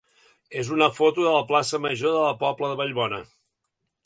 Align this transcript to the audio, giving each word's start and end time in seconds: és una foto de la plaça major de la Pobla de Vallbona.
és 0.61 0.71
una 0.77 0.87
foto 0.99 1.27
de 1.27 1.33
la 1.35 1.43
plaça 1.51 1.81
major 1.85 2.17
de 2.17 2.25
la 2.25 2.35
Pobla 2.43 2.71
de 2.73 2.81
Vallbona. 2.81 3.23